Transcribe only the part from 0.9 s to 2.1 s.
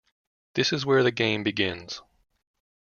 the game begins.